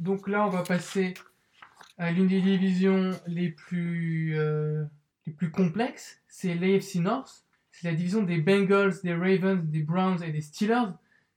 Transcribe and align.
donc 0.00 0.26
là, 0.28 0.46
on 0.46 0.50
va 0.50 0.62
passer 0.62 1.14
à 1.98 2.10
l'une 2.10 2.26
des 2.26 2.40
divisions 2.40 3.10
les 3.26 3.50
plus, 3.50 4.34
euh, 4.38 4.84
les 5.26 5.32
plus 5.32 5.50
complexes. 5.50 6.20
C'est 6.28 6.54
l'AFC 6.54 6.96
North. 6.96 7.44
C'est 7.70 7.88
la 7.88 7.94
division 7.94 8.22
des 8.22 8.38
Bengals, 8.38 8.94
des 9.04 9.14
Ravens, 9.14 9.62
des 9.64 9.82
Browns 9.82 10.22
et 10.22 10.30
des 10.32 10.40
Steelers, 10.40 10.92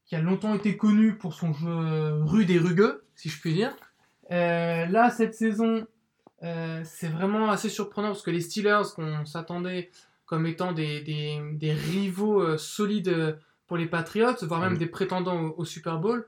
qui 0.05 0.15
a 0.15 0.21
longtemps 0.21 0.55
été 0.55 0.76
connue 0.78 1.15
pour 1.18 1.34
son 1.34 1.54
jeu 1.54 2.21
rude 2.23 2.49
et 2.49 2.57
rugueux, 2.60 3.04
si 3.15 3.29
je 3.29 3.39
puis 3.39 3.54
dire. 3.54 3.76
Euh, 4.31 4.86
là, 4.88 5.10
cette 5.10 5.36
saison, 5.36 5.86
euh, 6.44 6.82
c'est 6.86 7.10
vraiment 7.10 7.50
assez 7.52 7.70
surprenant 7.70 8.10
parce 8.10 8.22
que 8.24 8.32
les 8.32 8.42
Steelers, 8.42 8.84
qu'on 8.96 9.26
s'attendait 9.26 9.90
comme 10.26 10.46
étant 10.46 10.72
des, 10.72 11.02
des, 11.02 11.40
des 11.54 11.74
rivaux 11.74 12.42
euh, 12.42 12.58
solides 12.58 13.38
pour 13.68 13.78
les 13.78 13.86
Patriots, 13.86 14.36
voire 14.44 14.62
même 14.62 14.74
Mhm. 14.74 14.80
des 14.80 14.88
prétendants 14.88 15.40
au, 15.42 15.56
au 15.58 15.66
Super 15.66 16.00
Bowl, 16.00 16.26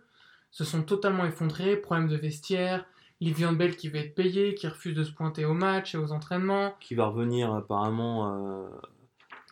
se 0.56 0.64
sont 0.64 0.84
totalement 0.84 1.26
effondrés. 1.26 1.76
Problème 1.76 2.08
de 2.08 2.16
vestiaire, 2.16 2.86
Livian 3.20 3.52
Bell 3.52 3.76
qui 3.76 3.90
va 3.90 4.00
être 4.00 4.16
payé, 4.16 4.56
qui 4.56 4.68
refuse 4.70 4.96
de 4.96 5.04
se 5.04 5.12
pointer 5.12 5.44
au 5.44 5.54
match 5.54 5.96
et 5.96 5.98
aux 5.98 6.14
entraînements. 6.14 6.74
Qui 6.80 6.96
va 6.96 7.08
revenir 7.08 7.54
apparemment 7.54 8.34
euh, 8.34 8.68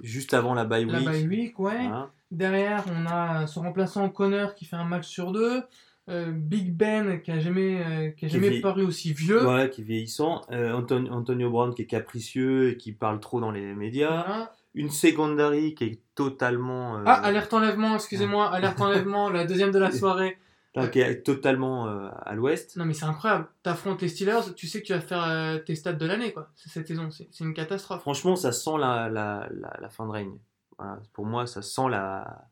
juste 0.02 0.34
avant 0.34 0.54
la 0.54 0.64
bye 0.64 0.86
La 0.86 1.00
week. 1.00 1.06
bye 1.10 1.28
week, 1.28 1.60
ouais. 1.60 1.72
Voilà. 1.88 2.10
Derrière, 2.32 2.86
on 2.88 3.06
a 3.06 3.46
son 3.48 3.64
remplaçant 3.64 4.08
Connor 4.10 4.56
qui 4.56 4.64
fait 4.64 4.78
un 4.78 4.86
match 4.86 5.06
sur 5.06 5.34
deux. 5.34 5.62
Euh, 6.10 6.32
Big 6.32 6.74
Ben 6.74 7.22
qui 7.22 7.32
a 7.32 7.40
jamais, 7.40 7.84
euh, 7.86 8.10
qui 8.12 8.26
a 8.26 8.28
jamais 8.30 8.62
paru 8.62 8.84
aussi 8.84 9.12
vieux. 9.14 9.46
Ouais, 9.46 9.70
qui 9.70 9.82
est 9.82 9.84
vieillissant. 9.84 10.42
Anton- 10.50 11.10
Antonio 11.12 11.50
Brown 11.50 11.74
qui 11.76 11.82
est 11.82 11.86
capricieux 11.86 12.70
et 12.72 12.78
qui 12.78 12.94
parle 12.94 13.20
trop 13.20 13.42
dans 13.42 13.52
les 13.52 13.74
médias. 13.74 14.24
Voilà. 14.26 14.56
Une 14.74 14.90
secondary 14.90 15.76
qui 15.76 15.84
est 15.84 16.00
totalement. 16.16 16.98
euh, 16.98 17.04
Ah, 17.06 17.22
alerte 17.26 17.54
enlèvement, 17.54 17.96
excusez-moi, 17.96 18.50
alerte 18.50 18.80
enlèvement, 18.82 19.30
la 19.30 19.46
deuxième 19.46 19.72
de 19.72 19.80
la 19.80 19.92
soirée. 20.02 20.38
Non, 20.76 20.88
qui 20.88 21.00
est 21.00 21.22
totalement 21.24 21.88
euh, 21.88 22.10
à 22.24 22.34
l'ouest. 22.36 22.76
Non 22.78 22.86
mais 22.86 22.94
c'est 22.94 23.06
incroyable, 23.06 23.48
t'affrontes 23.62 24.02
les 24.02 24.08
Steelers, 24.10 24.54
tu 24.56 24.68
sais 24.68 24.82
que 24.82 24.88
tu 24.88 24.94
vas 24.94 25.02
faire 25.02 25.24
euh, 25.24 25.58
tes 25.60 25.76
stats 25.76 25.94
de 25.94 26.06
l'année 26.06 26.34
quoi, 26.34 26.50
cette 26.56 26.88
saison, 26.88 27.10
c'est 27.12 27.40
une 27.42 27.54
catastrophe. 27.54 28.02
Franchement, 28.02 28.36
ça 28.36 28.52
sent 28.52 28.78
la, 28.80 29.08
la, 29.10 29.48
la, 29.52 29.78
la 29.80 29.90
fin 29.90 30.06
de 30.08 30.12
règne. 30.12 30.38
Voilà. 30.80 31.00
Pour 31.14 31.26
moi, 31.28 31.46
ça 31.46 31.62
sent 31.62 31.90
la, 31.90 32.50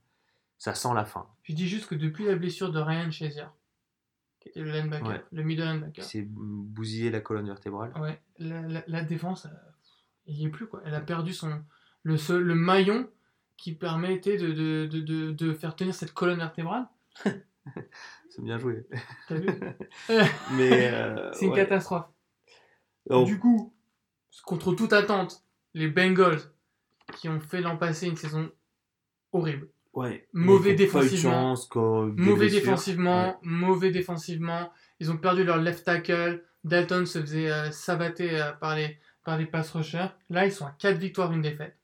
ça 0.60 0.76
sent 0.76 0.90
la 0.94 1.06
fin. 1.06 1.26
Je 1.44 1.54
dis 1.54 1.68
juste 1.68 1.88
que 1.88 1.96
depuis 1.96 2.26
la 2.26 2.36
blessure 2.36 2.72
de 2.72 2.80
Ryan 2.80 3.10
Shazier, 3.10 3.46
qui 4.40 4.50
était 4.50 4.62
le 4.62 4.72
linebacker, 4.72 5.08
Ouais. 5.08 5.24
le 5.32 5.44
middle 5.44 5.64
linebacker, 5.64 6.04
C'est 6.04 6.22
bousiller 6.28 7.10
la 7.10 7.22
colonne 7.22 7.48
vertébrale. 7.48 7.92
ouais, 8.00 8.22
la, 8.38 9.04
défense, 9.04 9.48
il 10.28 10.36
y 10.36 10.46
est 10.46 10.50
plus 10.50 10.68
quoi. 10.68 10.82
Elle 10.86 10.94
a 10.96 11.02
perdu 11.02 11.34
son 11.34 11.64
le, 12.04 12.18
seul, 12.18 12.44
le 12.44 12.56
maillon 12.56 13.10
qui 13.58 13.74
permettait 13.74 14.38
de, 14.38 14.52
de, 14.52 14.86
de, 14.88 15.32
de 15.32 15.54
faire 15.54 15.76
tenir 15.76 15.94
cette 15.96 16.14
colonne 16.14 16.38
vertébrale. 16.40 16.88
C'est 18.30 18.42
bien 18.44 18.58
joué. 18.58 18.86
T'as 19.28 19.36
vu 19.36 19.48
Mais 20.54 20.92
euh, 20.94 21.32
C'est 21.34 21.46
une 21.46 21.52
ouais. 21.52 21.58
catastrophe. 21.58 22.06
Du 23.26 23.40
coup, 23.40 23.74
contre 24.46 24.74
toute 24.74 24.94
attente, 24.94 25.44
les 25.74 25.88
Bengals 25.88 26.40
qui 27.16 27.28
ont 27.30 27.40
fait 27.40 27.62
l'an 27.62 27.78
passé 27.78 28.08
une 28.08 28.16
saison 28.16 28.50
horrible. 29.32 29.70
ouais. 29.94 30.28
mauvais 30.34 30.76
défensivement. 30.76 31.56
chance, 31.56 31.70
Mauvais 31.76 32.50
défensivement, 32.50 33.28
Ouais. 33.30 33.38
mauvais 33.44 33.92
défensivement. 33.92 34.72
Ils 35.00 35.12
ont 35.12 35.18
perdu 35.18 35.44
leur 35.44 35.58
left 35.58 35.84
tackle. 35.86 36.44
Dalton 36.64 37.06
se 37.06 37.20
faisait 37.20 37.52
euh, 37.52 37.72
savater 37.72 38.40
euh, 38.40 38.52
par, 38.54 38.76
les, 38.76 39.00
par 39.24 39.38
les 39.38 39.46
pass 39.48 39.72
rushers. 39.72 40.10
Là, 40.30 40.46
ils 40.46 40.52
sont 40.52 40.66
à 40.66 40.72
4 40.80 40.98
victoires, 40.98 41.34
une 41.34 41.42
défaite. 41.42 41.76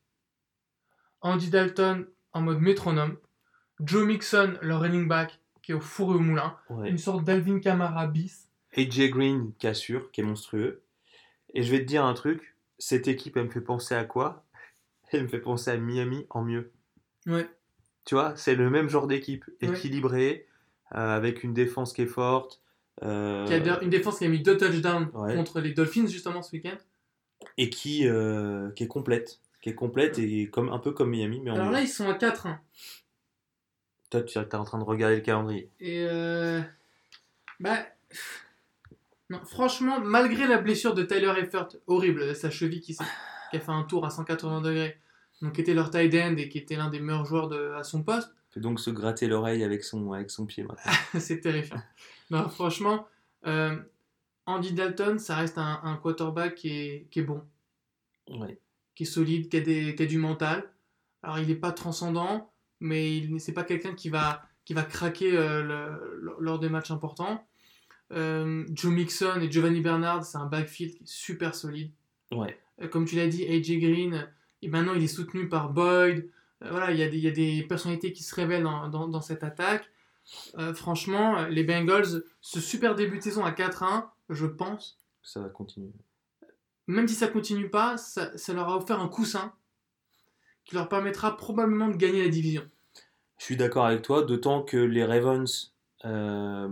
Andy 1.21 1.49
Dalton 1.49 2.05
en 2.33 2.41
mode 2.41 2.59
métronome. 2.61 3.17
Joe 3.79 4.05
Mixon, 4.05 4.53
leur 4.61 4.81
running 4.81 5.07
back, 5.07 5.39
qui 5.67 5.73
est 5.73 5.75
au 5.75 5.81
four 5.81 6.13
et 6.13 6.15
au 6.15 6.19
moulin. 6.19 6.55
Ouais. 6.69 6.89
Une 6.89 6.97
sorte 6.97 7.25
d'Alvin 7.25 7.59
Kamara 7.59 8.07
bis. 8.07 8.47
AJ 8.77 9.09
Green 9.09 9.51
qui 9.59 9.67
assure, 9.67 10.11
qui 10.13 10.21
est 10.21 10.23
monstrueux. 10.23 10.81
Et 11.53 11.61
je 11.61 11.69
vais 11.69 11.79
te 11.79 11.83
dire 11.83 12.05
un 12.05 12.13
truc, 12.13 12.55
cette 12.79 13.09
équipe, 13.09 13.35
elle 13.35 13.43
me 13.47 13.49
fait 13.49 13.59
penser 13.59 13.93
à 13.93 14.05
quoi? 14.05 14.45
Elle 15.11 15.23
me 15.23 15.27
fait 15.27 15.41
penser 15.41 15.69
à 15.71 15.75
Miami 15.75 16.25
en 16.29 16.41
mieux. 16.41 16.71
Ouais. 17.25 17.49
Tu 18.05 18.15
vois, 18.15 18.33
c'est 18.37 18.55
le 18.55 18.69
même 18.69 18.87
genre 18.87 19.07
d'équipe, 19.07 19.43
Ouais. 19.61 19.67
équilibrée, 19.69 20.47
euh, 20.95 21.17
avec 21.17 21.43
une 21.43 21.53
défense 21.53 21.91
qui 21.91 22.03
est 22.03 22.07
forte. 22.07 22.61
euh, 23.03 23.45
Qui 23.45 23.53
a 23.69 23.81
une 23.83 23.89
défense 23.89 24.19
qui 24.19 24.25
a 24.25 24.29
mis 24.29 24.41
deux 24.41 24.55
touchdowns 24.57 25.09
Ouais. 25.13 25.35
contre 25.35 25.59
les 25.59 25.73
Dolphins, 25.73 26.07
justement, 26.07 26.41
ce 26.41 26.53
week-end. 26.55 26.77
et 27.57 27.69
qui, 27.69 28.07
euh, 28.07 28.71
qui 28.71 28.85
est 28.85 28.87
complète. 28.87 29.39
Qui 29.61 29.69
est 29.71 29.75
complète 29.75 30.17
et 30.17 30.49
comme, 30.49 30.69
un 30.69 30.79
peu 30.79 30.91
comme 30.93 31.09
Miami, 31.09 31.41
mais 31.43 31.51
en 31.51 31.55
Alors 31.55 31.65
mieux. 31.67 31.71
là, 31.73 31.81
ils 31.81 31.87
sont 31.89 32.07
à 32.09 32.13
4-1. 32.13 32.57
Toi, 34.09 34.23
tu 34.23 34.37
es 34.39 34.55
en 34.55 34.63
train 34.63 34.79
de 34.79 34.83
regarder 34.83 35.15
le 35.17 35.21
calendrier. 35.21 35.69
Et 35.79 36.05
euh... 36.07 36.61
Bah... 37.59 37.77
Non, 39.29 39.41
franchement, 39.43 39.99
malgré 39.99 40.47
la 40.47 40.57
blessure 40.57 40.93
de 40.93 41.03
Tyler 41.03 41.33
Eifert, 41.37 41.67
horrible, 41.87 42.33
sa 42.33 42.49
cheville 42.49 42.79
qui, 42.79 42.95
a 43.51 43.59
fait 43.59 43.69
un 43.71 43.83
tour 43.83 44.05
à 44.05 44.09
180 44.09 44.61
degrés, 44.61 44.97
donc 45.41 45.53
qui 45.53 45.61
était 45.61 45.73
leur 45.73 45.89
tight 45.89 46.13
end 46.15 46.37
et 46.37 46.47
qui 46.47 46.57
était 46.59 46.77
l'un 46.77 46.89
des 46.89 47.01
meilleurs 47.01 47.25
joueurs 47.25 47.49
de, 47.49 47.73
à 47.73 47.83
son 47.83 48.03
poste, 48.03 48.33
Fait 48.51 48.61
donc 48.61 48.79
se 48.79 48.89
gratter 48.89 49.27
l'oreille 49.27 49.65
avec 49.65 49.83
son, 49.83 50.13
avec 50.13 50.31
son 50.31 50.45
pied 50.45 50.65
c'est 51.19 51.41
terrifiant. 51.41 51.81
Non, 52.29 52.47
franchement, 52.47 53.05
euh, 53.45 53.75
Andy 54.45 54.71
Dalton, 54.71 55.19
ça 55.19 55.35
reste 55.35 55.57
un, 55.57 55.81
un 55.83 55.97
quarterback 55.97 56.55
qui 56.55 56.69
est, 56.69 57.07
qui 57.11 57.19
est 57.19 57.23
bon, 57.23 57.43
Ouais. 58.29 58.57
qui 58.95 59.03
est 59.03 59.05
solide, 59.07 59.49
qui 59.49 59.57
a, 59.57 59.61
des- 59.61 59.93
qui 59.93 60.03
a 60.03 60.05
du 60.05 60.19
mental. 60.19 60.69
Alors, 61.21 61.39
il 61.39 61.47
n'est 61.49 61.55
pas 61.55 61.73
transcendant, 61.73 62.49
mais 62.79 63.17
il 63.17 63.39
c'est 63.39 63.53
pas 63.53 63.63
quelqu'un 63.63 63.93
qui 63.93 64.09
va, 64.09 64.43
qui 64.65 64.73
va 64.73 64.83
craquer 64.83 65.35
euh, 65.37 65.61
le- 65.63 66.35
lors 66.39 66.59
des 66.59 66.69
matchs 66.69 66.91
importants. 66.91 67.45
Euh, 68.13 68.65
Joe 68.73 68.91
Mixon 68.91 69.39
et 69.41 69.51
Giovanni 69.51 69.81
Bernard, 69.81 70.23
c'est 70.25 70.37
un 70.37 70.45
backfield 70.45 70.93
qui 70.95 71.03
est 71.03 71.07
super 71.07 71.55
solide. 71.55 71.91
Ouais. 72.31 72.57
Euh, 72.81 72.87
comme 72.87 73.05
tu 73.05 73.15
l'as 73.15 73.27
dit, 73.27 73.43
AJ 73.45 73.79
Green, 73.79 74.27
et 74.61 74.69
maintenant 74.69 74.93
il 74.93 75.03
est 75.03 75.07
soutenu 75.07 75.49
par 75.49 75.69
Boyd. 75.71 76.29
Voilà, 76.61 76.91
il 76.91 76.97
y, 76.97 77.03
a 77.03 77.07
des- 77.09 77.17
il 77.17 77.23
y 77.23 77.27
a 77.27 77.31
des 77.31 77.63
personnalités 77.63 78.13
qui 78.13 78.23
se 78.23 78.33
révèlent 78.33 78.63
dans, 78.63 78.87
dans- 78.87 79.07
dans 79.07 79.21
cette 79.21 79.43
attaque. 79.43 79.89
Euh, 80.57 80.73
franchement, 80.73 81.45
les 81.47 81.63
Bengals, 81.63 82.23
ce 82.41 82.59
super 82.59 82.95
début 82.95 83.17
de 83.19 83.23
saison 83.23 83.45
à 83.45 83.51
4-1, 83.51 84.09
je 84.29 84.45
pense, 84.45 84.97
Ça 85.23 85.39
va 85.39 85.49
continuer. 85.49 85.91
même 86.87 87.07
si 87.07 87.13
ça 87.15 87.27
continue 87.27 87.69
pas, 87.69 87.97
ça, 87.97 88.35
ça 88.37 88.53
leur 88.53 88.69
a 88.69 88.77
offert 88.77 88.99
un 88.99 89.07
coussin 89.07 89.53
qui 90.67 90.75
leur 90.75 90.89
permettra 90.89 91.35
probablement 91.37 91.87
de 91.87 91.95
gagner 91.95 92.23
la 92.23 92.29
division. 92.29 92.63
Je 93.37 93.43
suis 93.45 93.57
d'accord 93.57 93.85
avec 93.85 94.01
toi, 94.01 94.23
d'autant 94.23 94.63
que 94.63 94.77
les 94.77 95.03
Ravens. 95.05 95.73
euh, 96.05 96.69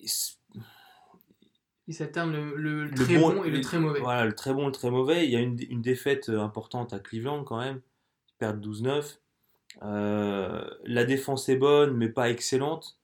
ils- 0.00 1.94
s'alternent 1.94 2.32
le, 2.32 2.54
le 2.56 2.84
Le 2.86 2.94
très 2.94 3.18
bon- 3.18 3.34
bon, 3.34 3.44
et 3.44 3.50
le 3.50 3.56
le- 3.56 3.60
très 3.62 3.78
mauvais. 3.78 4.00
Voilà, 4.00 4.24
le 4.24 4.34
très 4.34 4.54
bon, 4.54 4.66
le 4.66 4.72
très 4.72 4.90
mauvais. 4.90 5.24
Il 5.26 5.30
y 5.30 5.36
a 5.36 5.40
une, 5.40 5.58
une 5.68 5.82
défaite 5.82 6.28
importante 6.28 6.92
à 6.92 6.98
Cleveland 6.98 7.44
quand 7.44 7.58
même. 7.58 7.80
Ils 8.28 8.36
perdent 8.38 8.60
12-9. 8.60 9.18
Euh, 9.82 10.68
la 10.84 11.04
défense 11.04 11.48
est 11.48 11.56
bonne, 11.56 11.96
mais 11.96 12.08
pas 12.08 12.30
excellente. 12.30 12.98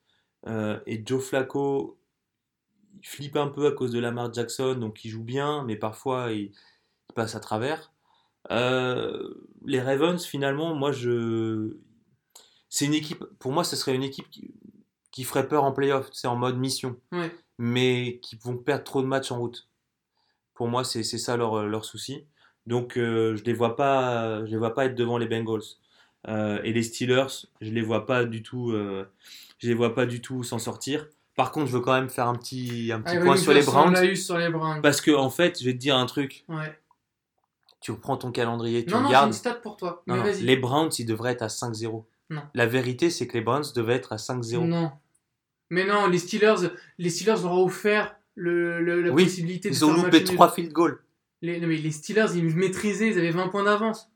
Euh, 0.46 0.78
et 0.86 1.02
Joe 1.04 1.22
Flacco, 1.22 1.98
il 3.02 3.06
flippe 3.06 3.36
un 3.36 3.48
peu 3.48 3.66
à 3.66 3.72
cause 3.72 3.90
de 3.92 3.98
Lamar 3.98 4.32
Jackson, 4.32 4.74
donc 4.76 5.04
il 5.04 5.10
joue 5.10 5.24
bien, 5.24 5.64
mais 5.64 5.76
parfois 5.76 6.32
il, 6.32 6.44
il 6.50 7.14
passe 7.14 7.34
à 7.34 7.40
travers. 7.40 7.92
Euh, 8.50 9.34
les 9.66 9.80
Ravens, 9.80 10.24
finalement, 10.24 10.74
moi 10.74 10.92
je. 10.92 11.76
C'est 12.68 12.84
une 12.86 12.94
équipe, 12.94 13.24
pour 13.38 13.52
moi, 13.52 13.64
ce 13.64 13.74
serait 13.76 13.94
une 13.94 14.02
équipe 14.04 14.30
qui, 14.30 14.54
qui 15.10 15.24
ferait 15.24 15.48
peur 15.48 15.64
en 15.64 15.72
playoff, 15.72 16.08
c'est 16.12 16.28
en 16.28 16.36
mode 16.36 16.56
mission 16.56 16.96
Ouais. 17.12 17.30
mais 17.58 18.20
qui 18.22 18.36
vont 18.36 18.56
perdre 18.56 18.84
trop 18.84 19.02
de 19.02 19.06
matchs 19.08 19.32
en 19.32 19.38
route. 19.38 19.68
Pour 20.54 20.68
moi, 20.68 20.84
c'est 20.84 21.02
ça 21.02 21.36
leur, 21.36 21.64
leur 21.66 21.84
souci. 21.84 22.24
Donc, 22.66 22.96
euh, 22.96 23.34
je 23.34 23.42
les 23.44 23.52
vois 23.54 23.74
pas, 23.76 24.44
je 24.44 24.50
les 24.50 24.56
vois 24.56 24.74
pas 24.74 24.84
être 24.84 24.94
devant 24.94 25.18
les 25.18 25.26
Bengals. 25.26 25.62
Euh, 26.28 26.60
et 26.62 26.72
les 26.72 26.82
Steelers, 26.82 27.46
je 27.60 27.70
les 27.70 27.80
vois 27.82 28.04
pas 28.06 28.24
du 28.24 28.42
tout, 28.42 28.70
euh, 28.72 29.06
je 29.58 29.66
les 29.68 29.74
vois 29.74 29.94
pas 29.94 30.04
du 30.06 30.20
tout 30.20 30.44
s'en 30.44 30.58
sortir. 30.58 31.08
Par 31.34 31.50
contre, 31.50 31.66
je 31.68 31.72
veux 31.72 31.80
quand 31.80 31.94
même 31.94 32.10
faire 32.10 32.28
un 32.28 32.34
petit, 32.36 32.92
un 32.92 33.00
petit 33.00 33.16
Ah, 33.16 33.20
point 33.22 33.34
nous 33.36 33.40
sur 33.40 33.52
les 33.54 33.62
Browns, 33.62 34.14
sur 34.16 34.36
les 34.38 34.50
Browns. 34.50 34.82
parce 34.82 35.00
que 35.00 35.10
en 35.12 35.30
fait, 35.30 35.58
je 35.58 35.64
vais 35.64 35.72
te 35.72 35.78
dire 35.78 35.96
un 35.96 36.04
truc. 36.06 36.44
Ouais. 36.48 36.78
Tu 37.80 37.90
reprends 37.92 38.16
ton 38.16 38.30
calendrier, 38.30 38.84
tu 38.84 38.92
Non, 38.92 39.00
non, 39.00 39.06
regardes. 39.08 39.28
une 39.28 39.32
stat 39.32 39.54
pour 39.54 39.76
toi. 39.76 40.02
Non, 40.06 40.16
Mais 40.22 40.32
non, 40.32 40.38
les 40.42 40.56
Browns, 40.56 40.90
ils 40.98 41.06
devraient 41.06 41.32
être 41.32 41.42
à 41.42 41.48
5-0. 41.48 42.04
Non. 42.28 42.42
La 42.54 42.66
vérité, 42.66 43.10
c'est 43.10 43.26
que 43.26 43.32
les 43.34 43.40
Browns 43.40 43.64
devaient 43.74 43.94
être 43.94 44.12
à 44.12 44.16
5-0. 44.18 44.64
Non. 44.66 44.92
Mais 45.70 45.84
non, 45.86 46.06
les 46.06 46.18
Steelers, 46.18 46.68
les 46.98 47.10
Steelers 47.10 47.42
leur 47.42 47.52
ont 47.52 47.64
offert 47.64 48.16
le, 48.34 48.80
le- 48.80 49.02
la 49.02 49.10
Oui, 49.12 49.24
possibilité 49.24 49.70
de 49.70 49.74
Ils 49.74 49.84
ont 49.84 49.92
loupé 49.92 50.18
match 50.18 50.28
nul. 50.28 50.34
3 50.36 50.52
field 50.52 50.72
goals. 50.72 51.02
Les, 51.42 51.58
non, 51.60 51.68
mais 51.68 51.76
les 51.76 51.90
Steelers, 51.90 52.26
ils 52.36 52.44
maîtrisaient, 52.56 53.08
ils 53.08 53.18
avaient 53.18 53.30
20 53.30 53.48
points 53.48 53.64
d'avance. 53.64 54.10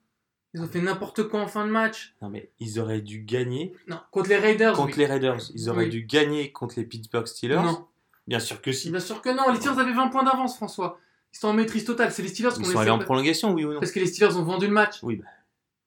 Ils 0.52 0.60
ont 0.62 0.68
fait 0.68 0.80
n'importe 0.80 1.24
quoi 1.28 1.40
en 1.40 1.48
fin 1.48 1.66
de 1.66 1.70
match. 1.72 2.14
Non, 2.22 2.28
mais 2.28 2.50
ils 2.60 2.78
auraient 2.78 3.00
dû 3.00 3.20
gagner 3.24 3.74
Non, 3.88 3.98
contre 4.12 4.28
les 4.28 4.36
Raiders. 4.36 4.74
contre 4.74 4.92
oui. 4.92 4.98
les 4.98 5.06
Raiders. 5.06 5.38
Ils 5.54 5.68
auraient 5.70 5.84
Oui. 5.84 5.90
dû 5.90 6.04
gagner 6.04 6.52
contre 6.52 6.74
les 6.76 6.84
Pittsburgh 6.84 7.26
Steelers. 7.26 7.56
Non, 7.62 7.86
Bien 8.28 8.38
sûr 8.40 8.62
que 8.62 8.70
si. 8.72 8.90
bien 8.90 9.00
sûr 9.00 9.20
que 9.20 9.30
non. 9.30 9.50
Les 9.52 9.58
Steelers 9.60 9.80
avaient 9.80 9.92
20 9.94 10.08
points 10.08 10.22
d'avance, 10.22 10.56
François. 10.56 10.98
Ils 11.34 11.38
sont 11.38 11.48
en 11.48 11.52
maîtrise 11.52 11.84
totale. 11.84 12.12
C'est 12.12 12.22
les 12.22 12.28
Steelers 12.28 12.52
qui 12.54 12.60
Ils 12.60 12.68
ont 12.68 12.72
sont 12.72 12.78
allés 12.78 12.90
en 12.90 13.00
prolongation, 13.00 13.52
oui 13.52 13.64
ou 13.64 13.72
non 13.72 13.80
Parce 13.80 13.90
que 13.90 13.98
les 13.98 14.06
Steelers 14.06 14.36
ont 14.36 14.44
vendu 14.44 14.66
le 14.68 14.72
match. 14.72 14.98
Oui, 15.02 15.16
bah, 15.16 15.26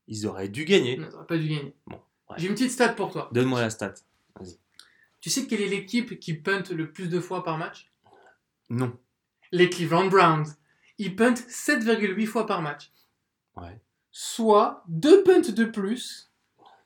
ils 0.10 0.28
auraient 0.28 0.50
dû 0.50 0.66
gagner. 0.66 0.98
Non, 0.98 1.08
ils 1.08 1.12
n'auraient 1.12 1.26
pas 1.26 1.38
dû 1.38 1.48
gagner. 1.48 1.74
Bon. 1.88 2.00
J'ai 2.36 2.48
une 2.48 2.54
petite 2.54 2.72
stat 2.72 2.90
pour 2.90 3.12
toi. 3.12 3.30
Donne-moi 3.32 3.62
la 3.62 3.70
stat. 3.70 3.94
Tu 4.42 4.50
Tu 5.22 5.30
sais 5.30 5.48
quelle 5.48 5.62
est 5.62 5.70
l'équipe 5.70 6.20
qui 6.20 6.34
punt 6.34 6.64
le 6.70 6.92
plus 6.92 7.08
de 7.08 7.22
fois 7.22 7.46
par 7.46 7.58
match? 7.58 7.90
Non. 8.70 8.98
Les 9.54 9.70
Cleveland 9.70 10.08
Browns. 10.08 10.48
Ils 10.98 11.16
puntent 11.16 11.40
7,8 11.48 12.26
fois 12.26 12.46
par 12.46 12.62
match. 12.62 12.92
Ouais. 13.56 13.80
Soit 14.12 14.84
deux 14.90 15.24
punts 15.24 15.40
de 15.40 15.64
plus 15.64 16.30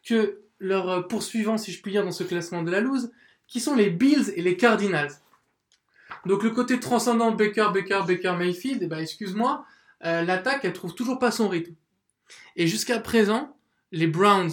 que 0.04 0.42
leurs 0.60 1.08
poursuivants, 1.08 1.58
si 1.58 1.72
je 1.72 1.82
puis 1.82 1.94
dire, 1.94 2.04
dans 2.04 2.12
ce 2.12 2.24
classement 2.24 2.62
de 2.62 2.70
la 2.70 2.82
loose, 2.82 3.12
qui 3.48 3.60
sont 3.60 3.76
les 3.76 3.90
Bills 3.90 4.32
et 4.36 4.44
les 4.44 4.56
Cardinals. 4.56 5.12
Donc 6.26 6.44
le 6.44 6.52
côté 6.52 6.80
transcendant 6.80 7.32
Baker, 7.32 7.70
Baker, 7.74 8.02
Baker, 8.08 8.36
Mayfield, 8.38 8.84
eh 8.84 8.88
ben, 8.88 9.00
excuse-moi, 9.00 9.66
euh, 10.06 10.22
l'attaque, 10.22 10.62
elle 10.64 10.74
trouve 10.74 10.94
toujours 10.94 11.20
pas 11.20 11.32
son 11.32 11.50
rythme. 11.50 11.74
Et 12.56 12.68
jusqu'à 12.68 13.00
présent, 13.00 13.56
les 13.92 14.08
Browns 14.08 14.52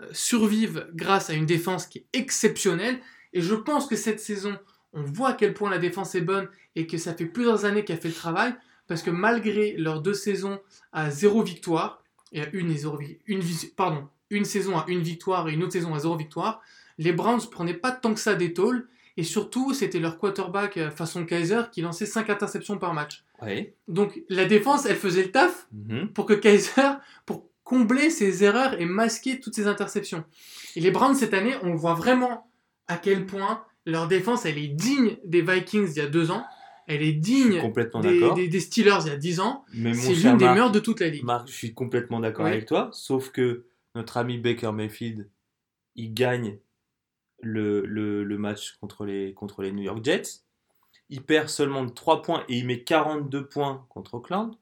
euh, 0.00 0.06
survivent 0.12 0.88
grâce 0.94 1.30
à 1.30 1.34
une 1.34 1.46
défense 1.46 1.86
qui 1.86 1.98
est 1.98 2.06
exceptionnelle. 2.12 3.00
Et 3.32 3.40
je 3.40 3.54
pense 3.54 3.86
que 3.86 3.96
cette 3.96 4.20
saison, 4.20 4.56
on 4.92 5.02
voit 5.02 5.30
à 5.30 5.32
quel 5.34 5.54
point 5.54 5.70
la 5.70 5.78
défense 5.78 6.14
est 6.14 6.20
bonne 6.20 6.48
et 6.76 6.86
que 6.86 6.98
ça 6.98 7.14
fait 7.14 7.26
plusieurs 7.26 7.64
années 7.64 7.84
qu'elle 7.84 8.00
fait 8.00 8.08
le 8.08 8.14
travail. 8.14 8.54
Parce 8.86 9.02
que 9.02 9.10
malgré 9.10 9.76
leurs 9.76 10.00
deux 10.00 10.14
saisons 10.14 10.60
à 10.92 11.10
zéro 11.10 11.42
victoire, 11.42 12.02
et 12.32 12.42
à 12.42 12.48
une, 12.52 12.70
et 12.70 12.76
zéro, 12.76 12.98
une, 13.26 13.42
une 14.30 14.44
saison 14.44 14.78
à 14.78 14.84
une 14.88 15.02
victoire 15.02 15.48
et 15.48 15.52
une 15.52 15.62
autre 15.62 15.72
saison 15.72 15.94
à 15.94 15.98
zéro 15.98 16.16
victoire, 16.16 16.62
les 16.98 17.12
Browns 17.12 17.40
prenaient 17.50 17.74
pas 17.74 17.92
tant 17.92 18.14
que 18.14 18.20
ça 18.20 18.34
des. 18.34 18.52
Et 19.18 19.24
surtout, 19.24 19.74
c'était 19.74 19.98
leur 19.98 20.16
quarterback 20.16 20.76
euh, 20.76 20.90
façon 20.90 21.26
Kaiser 21.26 21.62
qui 21.72 21.82
lançait 21.82 22.06
5 22.06 22.30
interceptions 22.30 22.78
par 22.78 22.94
match. 22.94 23.24
Donc 23.88 24.22
la 24.28 24.44
défense, 24.44 24.86
elle 24.86 24.96
faisait 24.96 25.24
le 25.24 25.30
taf 25.32 25.66
Mhm. 25.72 26.08
pour 26.14 26.24
que 26.24 26.34
Kaiser, 26.34 26.92
pour 27.26 27.44
combler 27.64 28.10
ses 28.10 28.44
erreurs 28.44 28.80
et 28.80 28.86
masquer 28.86 29.40
toutes 29.40 29.54
ses 29.54 29.66
interceptions. 29.66 30.24
Et 30.76 30.80
les 30.80 30.90
Browns 30.92 31.14
cette 31.16 31.34
année, 31.34 31.54
on 31.62 31.74
voit 31.74 31.94
vraiment 31.94 32.50
à 32.86 32.96
quel 32.96 33.26
point 33.26 33.64
leur 33.86 34.06
défense, 34.08 34.46
elle 34.46 34.56
est 34.58 34.68
digne 34.68 35.16
des 35.24 35.42
Vikings 35.42 35.88
il 35.90 35.96
y 35.98 36.00
a 36.00 36.06
deux 36.06 36.30
ans. 36.30 36.44
Elle 36.86 37.02
est 37.02 37.12
digne 37.12 37.60
Complètement 37.60 38.00
des, 38.00 38.18
d'accord. 38.20 38.34
des- 38.36 38.48
des 38.48 38.60
Steelers 38.60 38.98
il 39.04 39.08
y 39.08 39.10
a 39.10 39.16
dix 39.16 39.40
ans. 39.40 39.64
C'est 39.72 40.14
l'une 40.14 40.36
des 40.38 40.46
meilleures 40.48 40.70
de 40.72 40.78
toute 40.80 41.00
la 41.00 41.08
ligue. 41.08 41.24
Marc, 41.24 41.48
je 41.48 41.52
suis 41.52 41.74
complètement 41.74 42.20
d'accord 42.20 42.46
Oui. 42.46 42.52
avec 42.52 42.66
toi, 42.66 42.88
sauf 42.92 43.30
que 43.30 43.64
notre 43.94 44.16
ami 44.16 44.38
Baker 44.38 44.72
Mayfield, 44.72 45.28
il 45.96 46.14
gagne 46.14 46.58
le, 47.40 47.84
le, 47.86 48.24
le 48.24 48.38
match 48.38 48.76
contre 48.80 49.04
les, 49.04 49.32
contre 49.34 49.62
les 49.62 49.72
New 49.72 49.82
York 49.82 50.04
Jets. 50.04 50.42
Il 51.10 51.22
perd 51.22 51.48
seulement 51.48 51.84
de 51.84 51.90
3 51.90 52.22
points 52.22 52.44
et 52.48 52.58
il 52.58 52.66
met 52.66 52.82
42 52.82 53.46
points 53.46 53.86
contre 53.88 54.14
Oakland. 54.14 54.54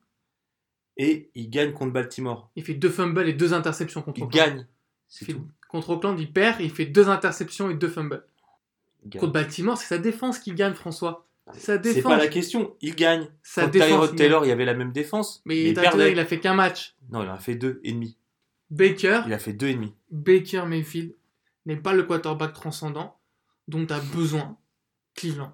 Et 0.97 1.31
il 1.35 1.51
gagne 1.51 1.73
contre 1.73 1.93
Baltimore. 1.93 2.51
Il 2.57 2.65
fait 2.65 2.75
deux 2.75 2.89
fumbles 2.91 3.29
et 3.29 3.33
deux 3.35 3.53
interceptions 3.53 4.01
contre 4.03 4.19
Il 4.21 4.25
Oakland. 4.25 4.47
gagne. 4.47 4.59
Il 4.61 4.67
C'est 5.09 5.25
tout. 5.27 5.47
Contre 5.69 5.91
Oakland, 5.91 6.19
il 6.19 6.33
perd, 6.33 6.61
il 6.61 6.71
fait 6.71 6.87
deux 6.87 7.09
interceptions 7.09 7.69
et 7.69 7.75
deux 7.75 7.89
fumbles. 7.89 8.25
Gagne. 9.05 9.21
Contre 9.21 9.33
Baltimore, 9.33 9.77
c'est 9.77 9.87
sa 9.89 9.99
défense 9.99 10.39
qui 10.39 10.53
gagne, 10.53 10.75
François. 10.75 11.27
C'est 11.53 11.61
sa 11.61 11.73
C'est 11.75 11.79
défense. 11.95 12.13
pas 12.13 12.17
la 12.19 12.29
question. 12.29 12.75
Il 12.81 12.95
gagne. 12.95 13.29
Sa 13.43 13.63
Contre 13.63 13.73
défense. 13.73 13.89
Tyrod 13.89 14.17
Taylor, 14.17 14.41
gagne. 14.41 14.47
il 14.47 14.51
y 14.51 14.53
avait 14.53 14.65
la 14.65 14.75
même 14.75 14.93
défense. 14.93 15.43
Mais 15.45 15.65
il 15.65 15.75
perdait. 15.75 16.13
il 16.13 16.19
a 16.19 16.25
fait 16.25 16.41
qu'un 16.41 16.55
match. 16.55 16.97
Non, 17.11 17.23
il 17.23 17.29
en 17.29 17.35
a 17.35 17.39
fait 17.39 17.57
deux 17.57 17.81
et 17.85 17.93
demi. 17.93 18.17
Baker, 18.71 19.23
Il 19.27 19.33
a 19.33 19.39
fait 19.39 19.53
deux 19.53 19.69
et 19.69 19.75
demi. 19.75 19.93
Baker 20.11 20.65
Mayfield 20.67 21.15
n'est 21.67 21.77
pas 21.77 21.93
le 21.93 22.05
quarterback 22.05 22.53
transcendant 22.53 23.19
dont 23.69 23.87
a 23.91 24.01
besoin 24.15 24.57
Cleveland. 25.15 25.53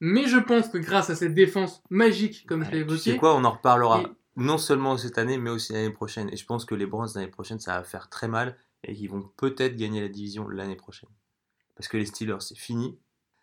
Mais 0.00 0.26
je 0.26 0.36
pense 0.38 0.68
que 0.68 0.78
grâce 0.78 1.10
à 1.10 1.14
cette 1.16 1.34
défense 1.34 1.82
magique, 1.90 2.44
comme 2.46 2.64
je 2.64 2.70
l'ai 2.70 2.78
Tu 2.78 2.82
évoqué, 2.82 3.10
sais 3.12 3.16
quoi, 3.16 3.34
on 3.36 3.44
en 3.44 3.52
reparlera 3.52 4.02
Et- 4.02 4.06
non 4.36 4.58
seulement 4.58 4.96
cette 4.98 5.16
année, 5.18 5.38
mais 5.38 5.50
aussi 5.50 5.72
l'année 5.72 5.90
prochaine. 5.92 6.28
Et 6.32 6.36
je 6.36 6.44
pense 6.44 6.64
que 6.64 6.74
les 6.74 6.86
Browns 6.86 7.08
l'année 7.14 7.28
prochaine, 7.28 7.58
ça 7.60 7.78
va 7.78 7.84
faire 7.84 8.08
très 8.10 8.28
mal 8.28 8.56
et 8.82 8.94
qu'ils 8.94 9.08
vont 9.08 9.22
peut-être 9.36 9.76
gagner 9.76 10.00
la 10.00 10.08
division 10.08 10.48
l'année 10.48 10.76
prochaine. 10.76 11.08
Parce 11.76 11.88
que 11.88 11.96
les 11.96 12.06
Steelers, 12.06 12.40
c'est 12.40 12.58
fini. 12.58 12.98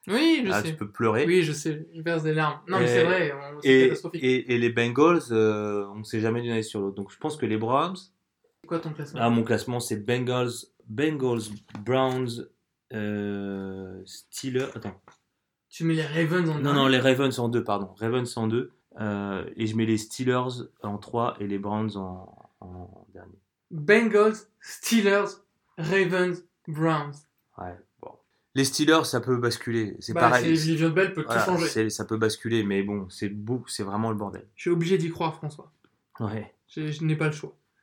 oui, 0.08 0.42
je 0.46 0.50
Là, 0.50 0.62
sais. 0.62 0.70
tu 0.70 0.76
peux 0.76 0.90
pleurer. 0.92 1.26
Oui, 1.26 1.42
je 1.44 1.52
sais, 1.54 1.88
je 1.96 2.02
verse 2.02 2.24
des 2.24 2.34
larmes. 2.34 2.60
Non, 2.68 2.80
mais 2.80 2.88
c'est 2.88 3.04
vrai, 3.06 3.34
c'est 3.64 3.84
catastrophique. 3.88 4.24
et, 4.24 4.54
et 4.54 4.58
les 4.58 4.70
Bengals, 4.70 5.22
euh, 5.32 5.88
on 5.88 6.00
ne 6.00 6.04
sait 6.04 6.20
jamais 6.20 6.42
d'une 6.42 6.52
année 6.52 6.62
sur 6.64 6.82
l'autre. 6.82 6.96
Donc 6.96 7.12
je 7.12 7.18
pense 7.18 7.38
que 7.38 7.46
les 7.46 7.58
Browns, 7.58 7.96
C'est 8.62 8.68
quoi 8.68 8.80
ton 8.80 8.92
classement? 8.94 9.20
Là, 9.20 9.30
mon 9.30 9.44
classement, 9.44 9.80
c'est 9.80 9.98
Bengals, 9.98 10.52
Bengals, 10.96 11.42
Browns, 11.86 12.48
euh, 12.94 14.02
Steelers. 14.06 14.68
Attends. 14.76 15.00
Tu 15.70 15.86
mets 15.86 15.94
les 15.94 16.06
Ravens 16.06 16.50
en 16.50 16.60
Non, 16.60 16.70
un. 16.72 16.74
non, 16.74 16.88
les 16.88 17.00
Ravens 17.00 17.38
en 17.40 17.48
deux, 17.48 17.64
pardon. 17.64 17.94
Ravens 17.98 18.36
en 18.38 18.48
deux. 18.48 18.72
Euh, 19.00 19.46
et 19.56 19.68
je 19.68 19.76
mets 19.78 19.86
les 19.86 19.98
Steelers 19.98 20.66
en 20.84 20.98
3 20.98 21.38
et 21.40 21.48
les 21.48 21.58
Browns 21.58 21.96
en, 21.96 22.52
en 22.60 23.08
dernier. 23.14 23.40
Bengals, 23.72 24.36
Steelers, 24.60 25.30
Ravens, 25.78 26.44
Browns. 26.68 27.14
Ouais, 27.58 27.78
bon. 28.02 28.12
Les 28.54 28.66
Steelers, 28.66 29.06
ça 29.06 29.22
peut 29.22 29.38
basculer. 29.38 29.96
C'est 30.02 30.12
Bah, 30.12 30.22
pareil. 30.22 30.58
c'est 30.58 30.66
Livion 30.72 30.90
Bell 30.90 31.14
peut 31.14 31.24
Voilà, 31.26 31.42
tout 31.46 31.52
changer. 31.52 31.90
ça 31.90 32.04
peut 32.04 32.18
basculer, 32.18 32.64
mais 32.64 32.84
bon, 32.84 33.08
c'est 33.10 33.30
beau, 33.30 33.64
c'est 33.68 33.84
vraiment 33.84 34.10
le 34.10 34.18
bordel. 34.18 34.46
Je 34.56 34.64
suis 34.64 34.70
obligé 34.72 34.98
d'y 34.98 35.10
croire, 35.10 35.36
François. 35.36 35.72
Ouais. 36.20 36.54
Je, 36.68 36.92
je 36.92 37.06
n'ai 37.06 37.16
pas 37.16 37.28
le 37.28 37.32
choix. 37.32 37.56